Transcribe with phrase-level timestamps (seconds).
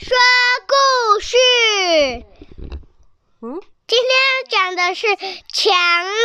[0.00, 0.16] 说
[0.66, 1.36] 故事。
[3.42, 5.06] 嗯，今天要讲的是
[5.52, 5.74] 墙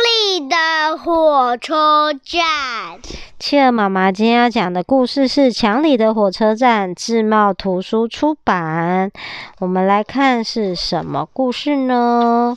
[0.02, 2.98] 里的火车站。
[3.38, 9.12] 企鹅妈妈今天要讲的故事是《墙里的火车站》，智茂图书出版。
[9.58, 12.56] 我们来看是什么故事呢？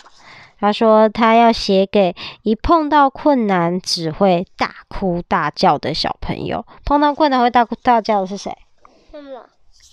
[0.58, 6.66] 他说他要写给一碰到困难只会大哭大叫的小朋友。
[6.86, 8.58] 碰到困难会大哭大叫的是谁？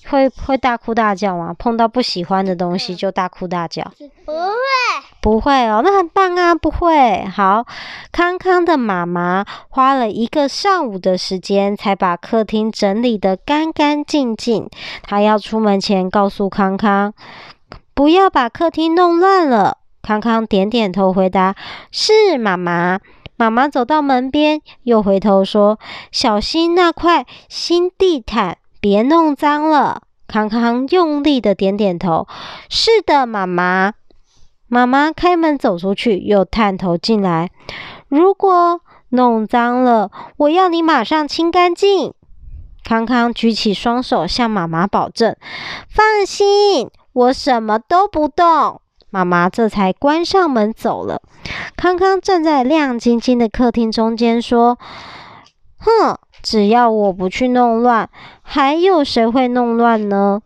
[0.08, 1.54] 会会大哭大叫吗？
[1.58, 3.82] 碰到不喜欢的东西就大哭大叫？
[4.24, 4.56] 不会，
[5.20, 7.24] 不会哦，那很棒啊，不会。
[7.26, 7.66] 好，
[8.12, 14.68] 康康的妈妈花了一个上午的时间，才把客厅整理得干干净净。
[15.02, 17.12] 她要出门前告诉康康，
[17.94, 19.78] 不要把客厅弄乱了。
[20.02, 21.56] 康康点点头，回答
[21.90, 23.00] ：“是，妈妈。”
[23.38, 25.78] 妈妈走到门边，又回头说
[26.10, 32.26] ：“小心那块新地毯。”别弄脏了，康康用力的点点头。
[32.68, 33.94] 是的，妈妈。
[34.68, 37.50] 妈妈开门走出去，又探头进来。
[38.08, 42.12] 如果弄脏了，我要你马上清干净。
[42.82, 45.36] 康康举起双手向妈妈保证
[45.88, 48.80] ：“放心，我什么都不动。”
[49.10, 51.22] 妈妈这才关上门走了。
[51.76, 54.78] 康康站在亮晶晶的客厅中间说
[55.78, 58.08] ：“哼。”只要我不去弄乱，
[58.40, 60.40] 还有谁会弄乱呢？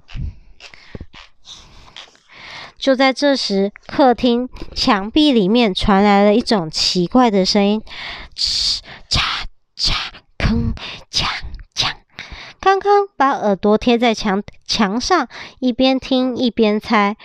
[2.79, 7.83] 就在这时，客厅墙壁里面传来了一种奇怪的声音：
[8.35, 8.79] 哧、
[9.11, 9.45] 嚓、
[9.77, 9.93] 嚓、
[10.39, 10.73] 铿、
[11.13, 11.27] 锵、
[11.75, 11.93] 锵。
[12.63, 15.29] 康康把耳朵贴在墙墙上，
[15.59, 17.19] 一边听一边猜。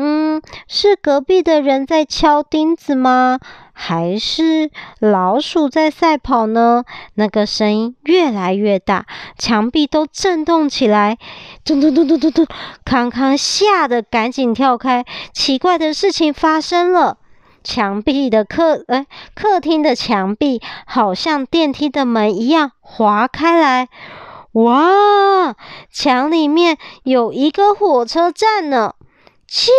[0.00, 3.40] 嗯，是隔壁的人在敲钉子吗？
[3.72, 6.84] 还是老鼠在赛跑呢？
[7.14, 11.18] 那个声音越来越大，墙壁都震动起来，
[11.64, 12.46] 咚咚咚咚咚咚！
[12.84, 15.04] 康康吓得赶紧跳开。
[15.32, 17.18] 奇怪的事情发生了，
[17.64, 19.04] 墙壁的客，哎，
[19.34, 23.88] 客厅的墙壁好像电梯的门一样滑开来。
[24.52, 25.56] 哇，
[25.90, 28.94] 墙里面有一个火车站呢！
[29.50, 29.70] 七，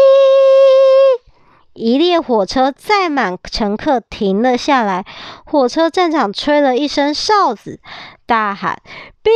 [1.74, 5.06] 一列火车载满乘客停了下来。
[5.46, 7.80] 火车站长吹了一声哨子，
[8.26, 8.82] 大喊
[9.24, 9.30] ：“哔！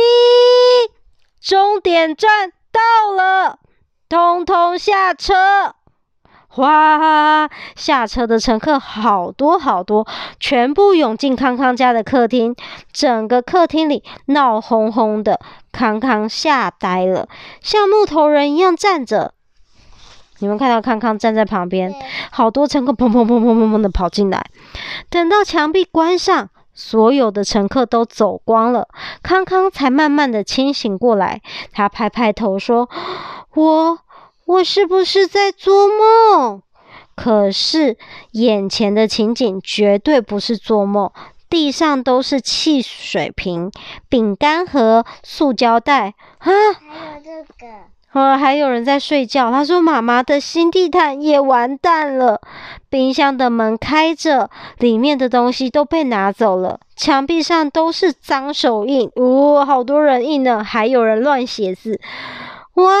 [1.40, 3.60] 终点站到了，
[4.08, 5.76] 通通下车！”
[6.48, 10.04] 哗，下车的乘客好多好多，
[10.40, 12.56] 全部涌进康康家的客厅。
[12.92, 15.38] 整个客厅里闹哄哄的，
[15.70, 17.28] 康康吓呆了，
[17.60, 19.33] 像木头人一样站着。
[20.38, 21.94] 你们看到康康站在旁边，
[22.30, 24.44] 好多乘客砰砰砰砰砰砰的跑进来。
[25.08, 28.88] 等到墙壁关上，所有的乘客都走光了，
[29.22, 31.40] 康康才慢慢的清醒过来。
[31.72, 32.88] 他拍拍头说
[33.54, 33.98] ：“我
[34.44, 36.62] 我是不是在做梦？”
[37.14, 37.96] 可是
[38.32, 41.12] 眼前的情景绝对不是做梦，
[41.48, 43.70] 地上都是汽水瓶、
[44.08, 47.72] 饼干和、塑胶袋啊，还有这个。
[48.14, 49.50] 呃，还有人在睡觉。
[49.50, 52.40] 他说：“妈妈的新地毯也完蛋了，
[52.88, 54.48] 冰箱的门开着，
[54.78, 62.00] 里面的东西都被拿走了，墙壁上都是脏手印，哦，好多人印呢，还有人乱写字。
[62.74, 62.92] 哇，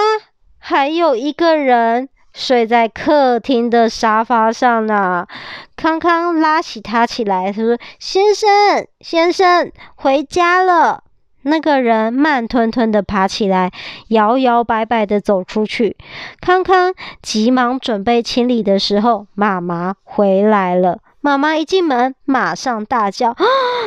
[0.58, 5.28] 还有一个人睡在客厅的沙发上呢。”
[5.76, 8.48] 康康拉起他起来，他说：“先生，
[9.00, 11.04] 先生，回家了。”
[11.44, 13.70] 那个人慢吞吞的爬起来，
[14.08, 15.96] 摇摇摆摆的走出去。
[16.40, 20.98] 康康急忙准备清理的时候，妈妈回来了。
[21.20, 23.44] 妈妈一进门，马上大叫：“啊，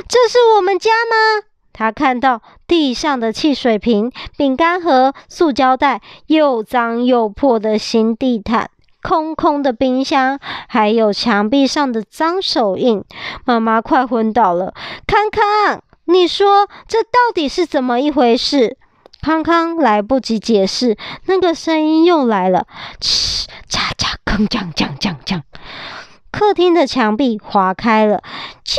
[0.07, 8.71] 这是我们家吗？”她看到地上的汽水瓶、饼干盒、塑胶袋，又脏又破的新地毯，
[9.03, 13.03] 空空的冰箱，还有墙壁上的脏手印。
[13.45, 14.73] 妈妈快昏倒了。
[15.05, 15.83] 康康。
[16.07, 18.77] 你说这到底是怎么一回事？
[19.19, 20.95] 康康来不及解释，
[21.25, 22.65] 那个声音又来了，
[23.01, 25.41] 哧嚓嚓，铿锵锵锵锵，
[26.31, 28.21] 客厅的墙壁划开了，
[28.63, 28.77] 叽，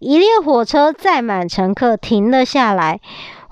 [0.00, 3.00] 一列火车载满乘客停了下来，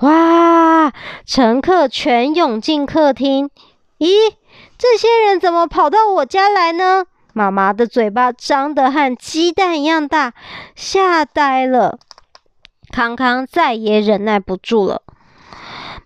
[0.00, 0.92] 哇，
[1.24, 3.48] 乘客全涌进客厅，
[3.98, 4.34] 咦，
[4.76, 7.06] 这些人怎么跑到我家来呢？
[7.32, 10.34] 妈妈的嘴巴张得和鸡蛋一样大，
[10.74, 11.98] 吓呆了。
[12.98, 15.02] 康康再也忍耐不住了，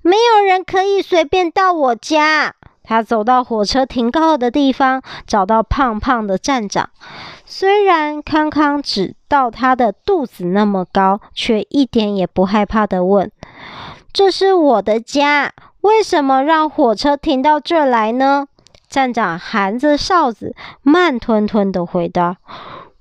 [0.02, 2.54] 没有人可以随便到我家。
[2.82, 6.90] 他走到火车停靠的地方，找到胖胖的站长。
[7.46, 13.32] 虽然康康只到他的肚子那么高，却一点也不害怕地问
[14.12, 18.48] ：“这是我的家，为什么让火车停到这来呢？
[18.90, 22.36] 站长含着哨子，慢吞吞的回答：“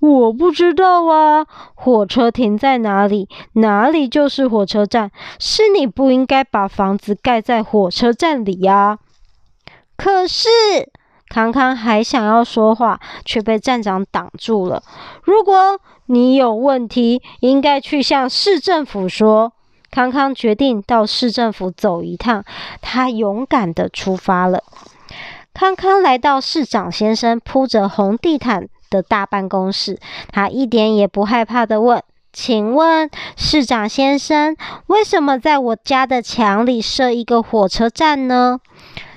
[0.01, 5.11] 我不知道啊，火车停在哪里，哪里就是火车站。
[5.39, 8.99] 是你不应该把房子盖在火车站里呀。”
[9.95, 10.49] 可是。
[11.29, 14.83] 康康还想要说话，却被站长挡住了。
[15.23, 19.53] 如果你有问题，应该去向市政府说。
[19.89, 22.43] 康康决定到市政府走一趟，
[22.81, 24.61] 他勇敢地出发了。
[25.53, 29.97] 康康来到市长先生铺着红地毯的大办公室，
[30.31, 34.55] 他一点也不害怕地问：“请问市长先生，
[34.85, 38.59] 为什么在我家的墙里设一个火车站呢？”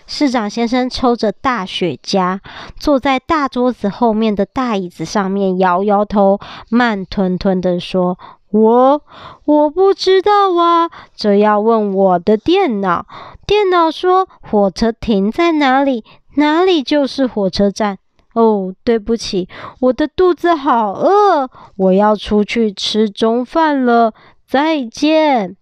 [0.07, 2.39] 市长先生抽着大雪茄，
[2.79, 6.39] 坐在大桌子后面的大椅子上面，摇摇头，
[6.69, 8.19] 慢吞吞地说
[8.53, 9.03] ：“我
[9.47, 13.07] 我不知道啊，这要问我的电脑。
[13.47, 16.05] 电脑说，火车停在哪里，
[16.37, 17.97] 哪里就是火车站。
[18.35, 19.49] 哦，对不起，
[19.81, 24.13] 我的肚子好饿，我要出去吃中饭了。
[24.47, 25.57] 再见。”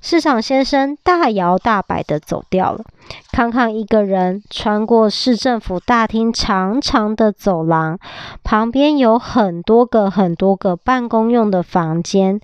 [0.00, 2.84] 市长先生大摇大摆地走掉了。
[3.32, 7.98] 康康一个人穿过市政府大厅长长的走廊，
[8.44, 12.40] 旁边有很多个很多个办公用的房间。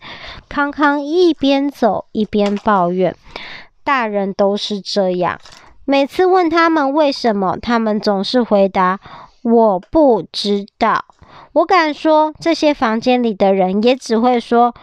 [0.49, 3.15] 康康一边走一边抱怨
[3.85, 5.39] ：“大人都是这样，
[5.85, 8.99] 每次问他们为什么，他们总是回答
[9.43, 11.05] 我不知道。
[11.53, 14.75] 我敢说，这些房间里的人也只会说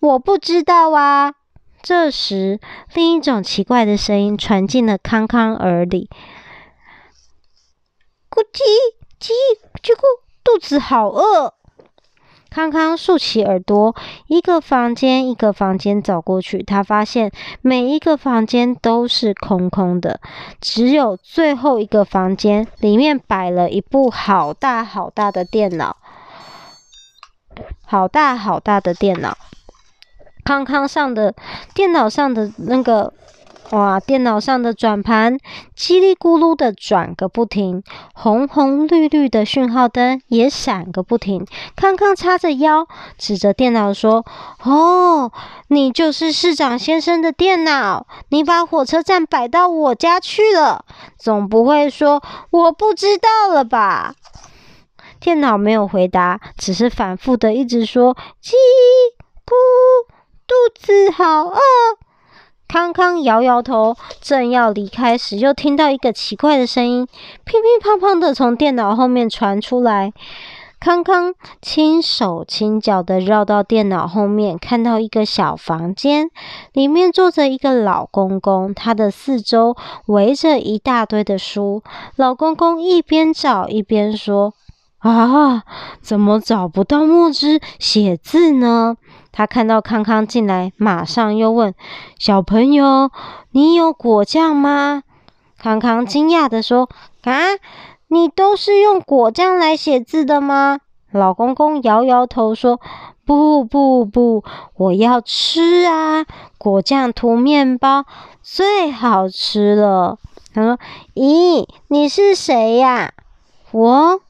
[0.00, 1.34] 我不知道啊。”
[1.82, 2.58] 这时，
[2.94, 6.10] 另一种奇怪的声音传进了康康耳里
[8.28, 8.62] ：“咕叽
[9.20, 9.30] 叽
[9.82, 10.02] 叽咕，
[10.42, 11.54] 肚子好饿。”
[12.56, 13.94] 康康竖起耳朵，
[14.28, 17.30] 一个房间一个房间走过去，他发现
[17.60, 20.20] 每一个房间都是空空的，
[20.58, 25.98] 只有最后一个房间里面摆了一部好大好大的电脑，
[27.84, 29.36] 好大好大的电脑。
[30.42, 31.34] 康康上的
[31.74, 33.12] 电脑上的那个，
[33.70, 33.98] 哇！
[33.98, 35.38] 电脑上的转盘
[35.76, 37.82] 叽里咕噜的转个不停，
[38.14, 41.44] 红红绿绿的讯号灯也闪个不停。
[41.74, 42.86] 康康叉着腰，
[43.18, 44.24] 指着电脑说
[44.62, 45.32] ：“哦，
[45.68, 50.84] 你就是市长先生的电脑，你把火车站摆到我家去了，
[51.18, 54.14] 总不会说我不知道了吧？”
[55.18, 58.52] 电脑没有回答，只是反复的一直说：“叽
[59.44, 59.52] 咕。”
[60.46, 61.58] 肚子好饿，
[62.68, 67.06] 康康摇摇头，正要离开时，又听到一个奇怪的声音，
[67.44, 70.12] 乒乒乓乓的从电脑后面传出来。
[70.78, 76.28] 康康轻手轻脚的绕到电脑后面，看到一个小房间，
[76.74, 79.74] 里面坐着一个老公公，他的四周
[80.06, 81.82] 围着一大堆的书。
[82.16, 84.52] 老公公一边找一边说
[85.00, 85.62] ：“啊，
[86.02, 88.96] 怎么找不到墨汁写字呢？”
[89.36, 91.74] 他看到康康进来，马上又问
[92.18, 93.10] ：“小朋友，
[93.50, 95.02] 你有果酱吗？”
[95.60, 96.88] 康康惊讶地说
[97.24, 97.34] ：“啊，
[98.08, 100.78] 你都是用果酱来写字的吗？”
[101.12, 102.80] 老公公摇摇头说
[103.26, 104.42] ：“不不不，
[104.74, 106.24] 我要吃啊！
[106.56, 108.06] 果酱涂面包
[108.42, 110.16] 最好吃了。”
[110.54, 110.78] 他说
[111.14, 113.12] ：“咦，你是谁呀
[113.72, 114.22] ？”“我，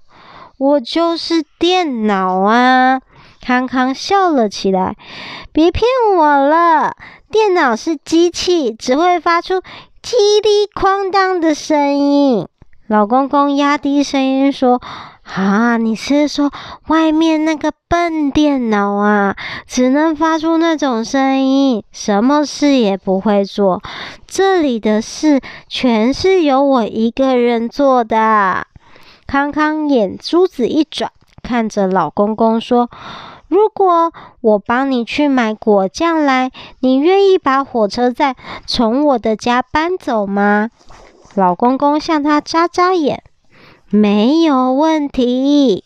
[0.59, 3.03] 我就是电脑啊。”
[3.47, 4.97] 康康笑了起来，
[5.53, 5.85] 别骗
[6.17, 6.97] 我了，
[7.31, 9.61] 电脑是机器，只会发出
[10.03, 12.49] 叽里哐当的声音。
[12.89, 14.83] 老公公压低声音说
[15.23, 16.51] ：“啊，你是说
[16.89, 19.37] 外面那个笨电脑啊？
[19.65, 23.81] 只能发出那种声音，什么事也不会做。
[24.27, 28.67] 这里的事全是由我一个人做的。”
[29.25, 31.13] 康康眼珠子一转，
[31.45, 32.91] 看着老公公说。
[33.49, 36.51] 如果我帮你去买果酱来，
[36.81, 38.35] 你愿意把火车站
[38.67, 40.71] 从我的家搬走吗？
[41.35, 43.23] 老公公向他眨眨眼，
[43.91, 45.85] 没有问题。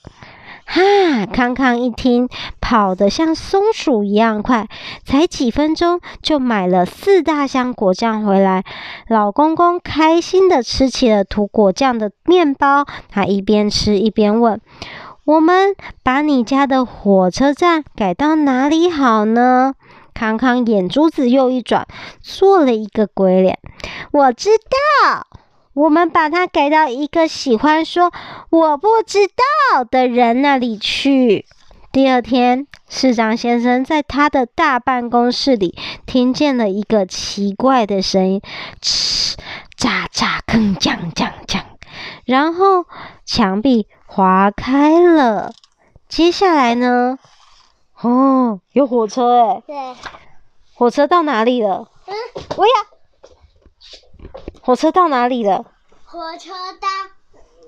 [0.65, 2.29] 哈，康康一听，
[2.61, 4.69] 跑得像松鼠一样快，
[5.05, 8.63] 才几分钟就买了四大箱果酱回来。
[9.09, 14.61] 老公公开心地吃起了涂果酱的面包，他一边吃一边问。
[15.31, 19.75] 我们把你家的火车站改到哪里好呢？
[20.13, 21.87] 康康眼珠子又一转，
[22.21, 23.61] 做了一个鬼脸。
[24.11, 24.51] 我知
[25.05, 25.29] 道，
[25.73, 28.11] 我们把它改到一个喜欢说
[28.51, 31.47] “我不知道”的人那里去。
[31.93, 38.43] 第二天，市长先生在他的大办公室里听见了一个奇怪的声音
[38.83, 39.37] ：“哧，
[39.79, 41.61] 喳喳，铿锵锵锵，
[42.25, 42.87] 然后
[43.25, 45.53] 墙壁划开了。
[46.09, 47.17] 接下来呢？
[48.03, 49.63] 哦，有火车哎！
[49.65, 49.95] 对，
[50.75, 51.87] 火车到哪里了？
[52.07, 52.15] 嗯，
[52.57, 52.73] 我呀，
[54.61, 55.65] 火车到哪里了？
[56.05, 56.51] 火车
[56.81, 56.89] 到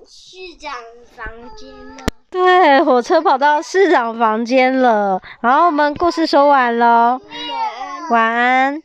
[0.05, 0.73] 市长
[1.15, 1.25] 房
[1.57, 2.07] 间了。
[2.29, 5.23] 对，火车跑到市长房间了。
[5.41, 8.11] 然后我们故事说完喽，晚安。
[8.11, 8.81] 晚安。